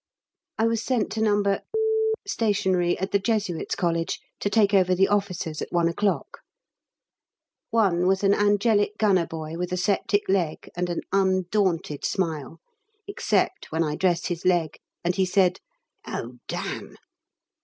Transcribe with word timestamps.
I 0.57 0.65
was 0.65 0.81
sent 0.81 1.11
to 1.11 1.21
No. 1.21 1.43
Stationary 2.27 2.97
at 2.97 3.11
the 3.11 3.19
Jesuits' 3.19 3.75
College 3.75 4.19
to 4.39 4.49
take 4.49 4.73
over 4.73 4.95
the 4.95 5.07
officers 5.07 5.61
at 5.61 5.71
one 5.71 5.87
o'clock. 5.87 6.39
One 7.69 8.07
was 8.07 8.23
an 8.23 8.33
angelic 8.33 8.97
gunner 8.97 9.27
boy 9.27 9.57
with 9.59 9.71
a 9.71 9.77
septic 9.77 10.27
leg 10.27 10.71
and 10.75 10.89
an 10.89 11.01
undaunted 11.11 12.03
smile, 12.03 12.59
except 13.07 13.71
when 13.71 13.83
I 13.83 13.95
dressed 13.95 14.25
his 14.25 14.43
leg 14.43 14.79
and 15.03 15.15
he 15.17 15.25
said 15.27 15.59
"Oh, 16.07 16.39
damn!" 16.47 16.95